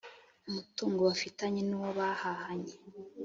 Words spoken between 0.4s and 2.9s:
umutungo bafitanye nuwo bahahanye